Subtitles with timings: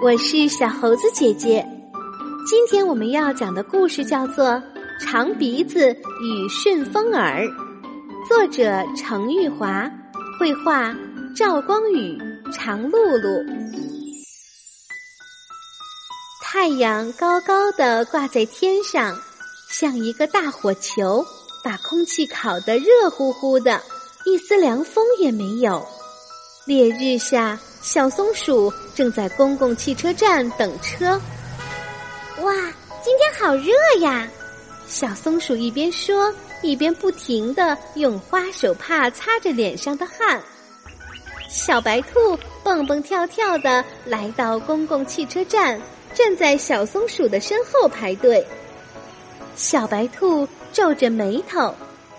[0.00, 1.66] 我是小猴子姐姐。
[2.46, 4.50] 今天我们要讲的故事叫做
[5.00, 5.90] 《长鼻子
[6.22, 7.42] 与顺风耳》，
[8.28, 9.90] 作者程玉华，
[10.38, 10.94] 绘画
[11.34, 12.16] 赵光宇、
[12.52, 13.44] 常露露。
[16.40, 19.18] 太阳高高的挂在天上，
[19.68, 21.26] 像一个大火球，
[21.64, 23.82] 把空气烤得热乎乎的，
[24.24, 25.84] 一丝凉风也没有。
[26.66, 31.20] 烈日下，小松鼠正在公共汽车站等车。
[32.42, 32.52] 哇，
[33.02, 34.28] 今天好热呀！
[34.86, 40.40] 小松鼠一边说，一边不停的用花手帕擦着脸上的汗。
[41.48, 45.80] 小白兔蹦蹦跳跳的来到公共汽车站。
[46.14, 48.44] 站在小松鼠的身后排队，
[49.54, 51.72] 小白兔皱着眉头。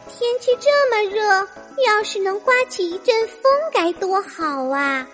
[0.08, 1.48] 天气这么热，
[1.86, 5.06] 要是能刮起一阵风该多好啊！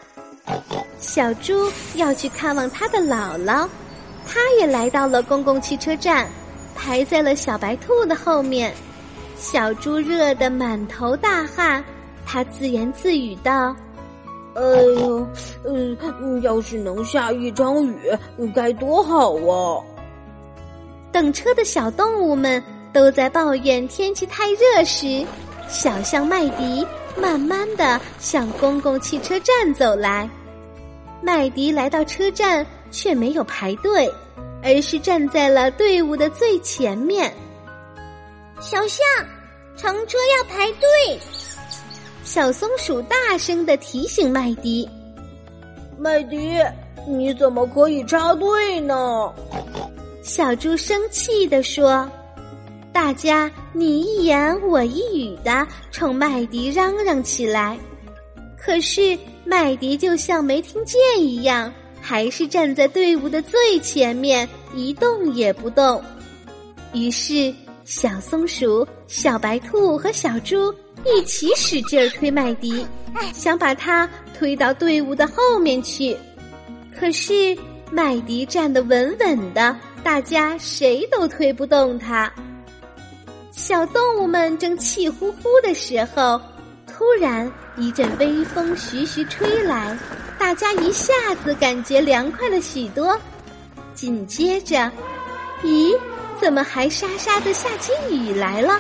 [1.00, 3.68] 小猪要去看望他的姥姥，
[4.26, 6.28] 他也来到了公共汽车站，
[6.76, 8.74] 排在了小白兔的后面。
[9.38, 11.84] 小猪热得满头大汗，
[12.26, 13.76] 他自言自语道。
[14.56, 15.28] 哎呦，
[15.66, 17.98] 嗯，要是能下一场雨，
[18.56, 19.84] 该多好啊！
[21.12, 25.26] 等车的小动物们都在抱怨天气太热时，
[25.68, 30.30] 小象麦迪慢慢的向公共汽车站走来。
[31.26, 34.08] 麦迪来到车站，却没有排队，
[34.62, 37.34] 而是站在了队伍的最前面。
[38.60, 39.04] 小象，
[39.76, 41.20] 乘车要排队。
[42.24, 44.88] 小松鼠大声的提醒麦迪
[45.98, 46.60] ：“麦迪，
[47.08, 49.34] 你怎么可以插队呢？”
[50.22, 52.08] 小猪生气的说
[52.94, 57.76] ：“大家你一言我一语的冲麦迪嚷嚷起来，
[58.60, 66.04] 可是麦迪就像没听见一样，还是站在队伍的最前面，一动也不动。”
[66.94, 67.54] 于是，
[67.84, 70.74] 小松鼠、小白兔和小猪。
[71.08, 72.84] 一起使劲儿推麦迪，
[73.32, 76.18] 想把他推到队伍的后面去。
[76.98, 77.56] 可是
[77.92, 82.34] 麦迪站得稳稳的，大家谁都推不动他。
[83.52, 86.42] 小动物们正气呼呼的时候，
[86.98, 89.98] 突然一阵微风徐徐吹来，
[90.40, 91.14] 大家一下
[91.44, 93.20] 子感觉凉快了许多。
[93.94, 94.90] 紧接着，
[95.62, 95.94] 咦，
[96.40, 98.80] 怎么还沙沙的下起雨来了？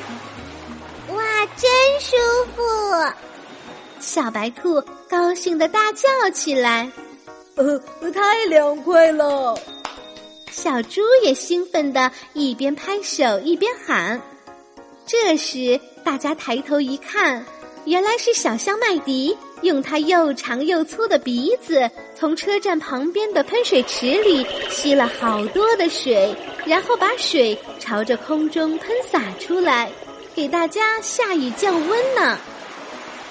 [1.10, 1.24] 哇
[1.58, 2.16] 真舒
[2.56, 2.64] 服！
[4.00, 6.90] 小白兔高兴的大叫起来
[7.56, 7.78] ：“呃，
[8.14, 9.60] 太凉快了！”
[10.50, 14.22] 小猪也兴奋的一边拍手一边喊。
[15.06, 17.46] 这时，大家抬头一看，
[17.86, 26.36] 原来是小象麦迪用它又长又粗的鼻子从车站旁边的喷水池里吸了好多的水，
[26.66, 29.90] 然后把水朝着空中喷洒出来。
[30.34, 32.38] 给大家下雨降温呢。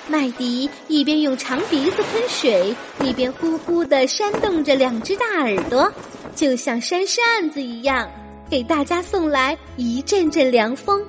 [0.06, 5.92] 麦迪一边用长鼻子喷水，一边呼呼的扇动着两只大耳朵，
[6.36, 8.08] 就像扇扇子一样，
[8.48, 11.02] 给大家送来一阵阵凉风。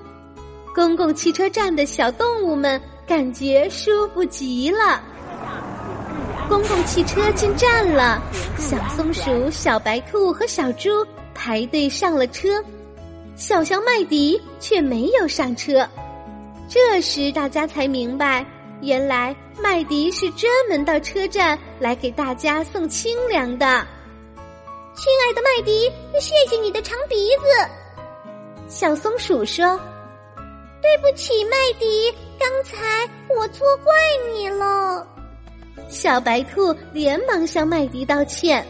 [0.73, 5.01] 公共汽车站的小动物们感觉舒服极了。
[6.47, 8.21] 公共汽车进站了，
[8.57, 10.89] 小松鼠、小白兔和小猪
[11.33, 12.63] 排队上了车。
[13.35, 15.85] 小象麦迪却没有上车，
[16.69, 18.45] 这时大家才明白，
[18.81, 23.85] 原来麦迪是专门到车站来给大家送清凉的。
[24.95, 27.69] 亲爱的麦迪，谢谢你的长鼻子。
[28.69, 29.77] 小松鼠说
[30.81, 32.94] ：“对不起，麦迪，刚才
[33.45, 33.93] 我错怪
[34.33, 35.05] 你了。”
[35.87, 38.65] 小白兔连忙向麦迪道歉。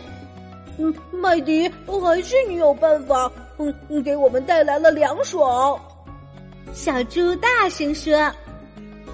[0.77, 3.31] 嗯，麦迪，还是你有办法。
[3.57, 5.79] 嗯，给我们带来了凉爽。
[6.73, 8.29] 小猪大声说：“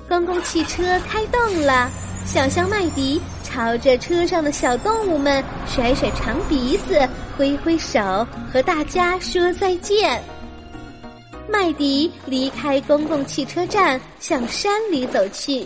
[0.10, 1.88] 公共汽车开动了，
[2.26, 7.08] 小象麦迪朝着车上的小动物们甩甩长鼻子，
[7.38, 10.20] 挥挥手，和大家说再见。”
[11.52, 15.66] 麦迪离开公共汽车站，向山里走去，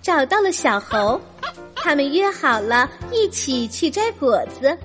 [0.00, 1.20] 找到了小猴，
[1.74, 4.76] 他们约好了一起去摘果子。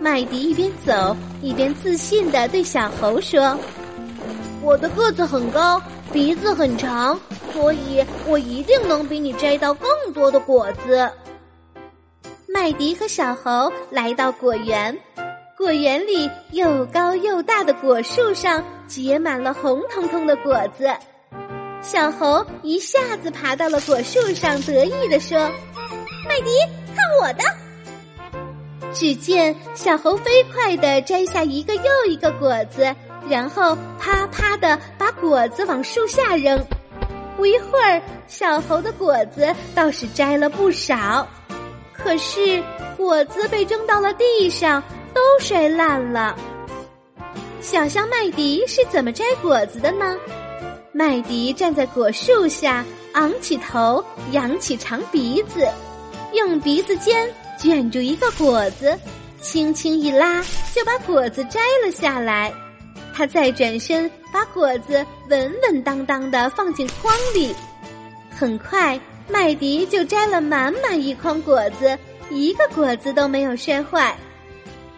[0.00, 3.56] 麦迪一边走一边自信的对小猴说
[4.60, 5.80] ：“我的个子很高，
[6.12, 7.18] 鼻子很长，
[7.52, 11.08] 所以我一定能比你摘到更多的果子。”
[12.52, 14.96] 麦迪和小猴来到果园，
[15.62, 20.90] 果园里又高又大的果树上结满了红彤彤的果子。
[21.80, 25.38] 小猴一下子爬到了果树上，得意地说
[26.28, 26.50] ：“麦迪，
[26.96, 27.44] 看我的！”
[28.92, 32.92] 只见小猴飞快地摘下一个又一个果子，
[33.28, 36.60] 然后啪啪地把果子往树下扔。
[37.36, 41.24] 不一会儿，小猴的果子倒是摘了不少，
[41.92, 42.60] 可是
[42.96, 44.82] 果子被扔到了地上，
[45.14, 46.36] 都摔烂了。
[47.60, 50.16] 小象麦迪是怎么摘果子的呢？
[50.92, 55.66] 麦迪站在果树下，昂起头，扬起长鼻子，
[56.34, 58.98] 用鼻子尖卷住一个果子，
[59.40, 60.42] 轻轻一拉，
[60.74, 62.52] 就把果子摘了下来。
[63.14, 67.54] 他再转身，把果子稳稳当当的放进筐里。
[68.30, 68.98] 很快，
[69.28, 71.96] 麦迪就摘了满满一筐果子，
[72.30, 74.16] 一个果子都没有摔坏。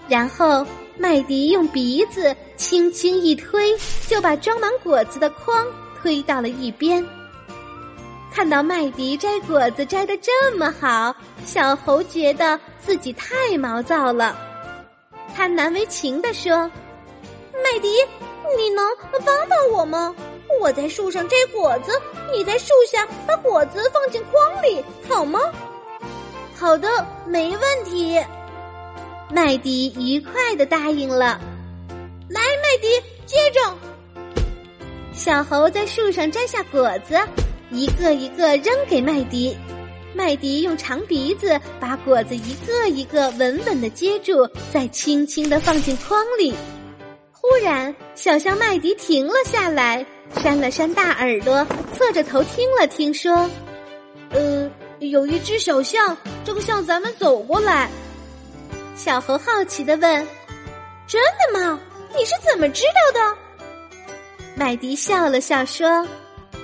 [0.08, 0.66] 然后，
[0.96, 3.76] 麦迪用鼻子轻轻一推，
[4.08, 5.66] 就把装满果子的筐。
[6.04, 7.02] 推到了一边。
[8.30, 11.16] 看到麦迪摘果子摘的这么好，
[11.46, 14.36] 小猴觉得自己太毛躁了。
[15.34, 16.70] 他难为情地说
[17.64, 17.88] ：“麦迪，
[18.58, 18.84] 你能
[19.24, 20.14] 帮帮我吗？
[20.60, 21.98] 我在树上摘果子，
[22.30, 25.40] 你在树下把果子放进筐里，好吗
[26.54, 26.86] ？”“好的，
[27.24, 28.20] 没问题。”
[29.34, 31.40] 麦迪愉快的答应了。
[32.28, 32.86] 来，麦迪，
[33.26, 33.76] 接着。
[35.12, 37.18] 小猴在树上摘下果子，
[37.72, 39.56] 一个一个扔给麦迪。
[40.14, 46.54] 麦迪用长鼻子把果子一个一个稳稳的接住，再轻轻的放进筐里。
[47.32, 50.06] 忽然，小象麦迪停了下来，
[50.40, 53.50] 扇了扇大耳朵，侧着头听了听，说
[54.30, 54.70] ：“呃，
[55.00, 57.90] 有一只小象正向咱们走过来。”
[58.94, 60.26] 小猴好奇的问
[61.06, 61.20] ：“真
[61.52, 61.78] 的吗？
[62.16, 63.36] 你是怎么知道的？”
[64.56, 65.88] 麦迪笑了笑说：“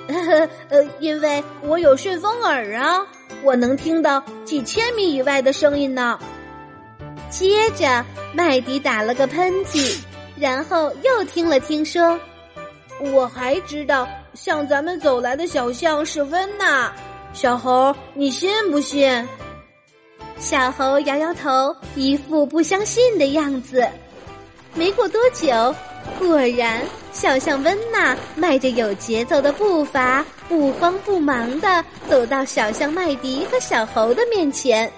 [0.08, 3.04] 呵 呵呃，因为我有顺风耳啊，
[3.42, 6.18] 我能听到几千米以外的声音呢。”
[7.28, 9.98] 接着，麦迪打了个喷嚏，
[10.36, 12.18] 然后又听了听，说
[13.12, 16.92] ：“我还知道向咱们走来的小象是温娜。
[17.32, 19.28] 小猴，你信不信？”
[20.40, 23.86] 小猴摇摇头，一副不相信的样子。
[24.74, 25.74] 没过多久。
[26.18, 26.80] 果然，
[27.12, 34.90] 小象温娜迈着有节奏的步伐，不慌不忙的走到小象麦迪和小猴的面前。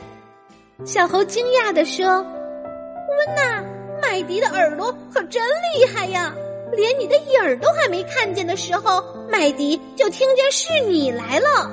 [0.85, 3.63] 小猴惊讶的说：“温娜，
[4.01, 5.43] 麦迪的耳朵可真
[5.75, 6.33] 厉害呀！
[6.71, 11.69] 连你的影儿都还没看见的时候，麦迪就听见是你来了。”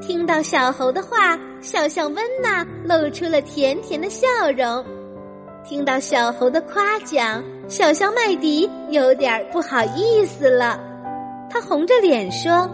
[0.00, 4.26] 听到小猴的话，小象温娜露出了甜甜的笑
[4.56, 4.84] 容。
[5.64, 7.42] 听到小猴的夸奖。
[7.68, 10.78] 小象麦迪有点不好意思了，
[11.50, 12.70] 他红着脸说：“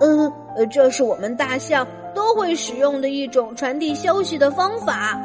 [0.00, 5.20] 呃，这是我们大象都会使用的一种传递消息的方法。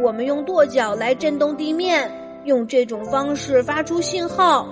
[0.00, 2.08] 我们用跺脚来震动地面，
[2.44, 4.68] 用这种方式发出信号。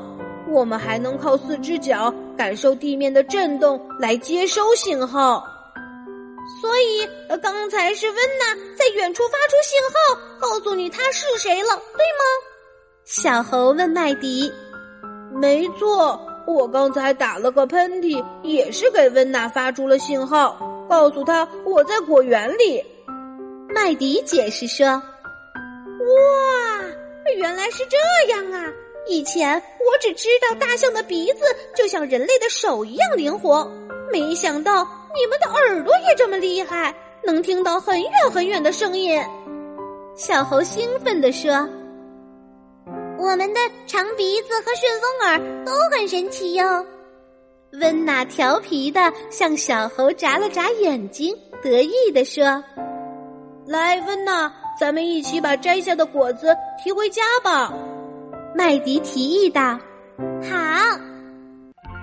[0.48, 5.42] 我们还能靠四只脚感受地面的震动来接收信号。
[6.60, 7.08] 所以，
[7.40, 12.24] 刚才是温娜在远处发出信号，告诉你他是谁了，对吗？”
[13.04, 14.52] 小猴问麦迪
[15.32, 20.58] ：“没错，我刚才打了个喷嚏，也是给温娜发出了信号，
[20.88, 22.84] 告诉他我在果园里。”
[23.74, 26.84] 麦迪解释说：“哇，
[27.36, 27.96] 原来是这
[28.32, 28.72] 样啊！
[29.08, 31.40] 以前我只知道大象的鼻子
[31.74, 33.68] 就像人类的手一样灵活，
[34.12, 39.20] 没想到你们的耳朵也这么厉害，能听到很远很远的声音。”
[40.16, 41.68] 小猴兴奋地说。
[43.18, 46.84] 我们的长鼻子和顺风耳都很神奇哟。
[47.80, 49.00] 温娜调皮的
[49.30, 52.42] 向小猴眨了眨眼睛，得意地说
[53.64, 57.72] ：“来，温娜，咱们一起把摘下的果子提回家吧。”
[58.56, 59.78] 麦迪提议道
[60.42, 60.98] ：“好。”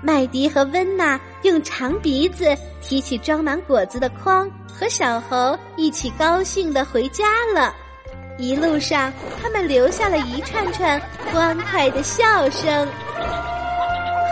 [0.01, 7.73] 麦迪和温娜用长鼻子提起装满果子的筐，和小猴一起高兴的回家了。
[8.37, 11.01] 一路上，他们留下了一串串
[11.31, 12.87] 欢快的笑声。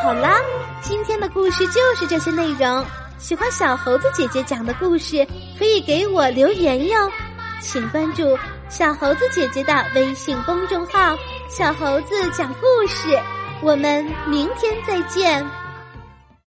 [0.01, 0.39] 好啦，
[0.81, 2.85] 今天的故事就是这些内容。
[3.17, 5.27] 喜欢小猴子姐姐讲的故事，
[5.59, 7.11] 可以给我留言哟。
[7.59, 8.37] 请关注
[8.69, 11.17] 小猴子姐姐的微信公众号
[11.49, 13.19] “小猴子讲故事”。
[13.61, 15.43] 我们明天再见。